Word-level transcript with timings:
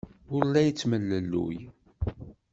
Ur 0.35 0.43
la 0.47 0.61
yettemlelluy. 0.65 1.57